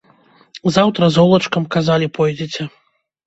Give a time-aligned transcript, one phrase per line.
[0.77, 2.67] Заўтра золачкам, казалі, пойдзеце.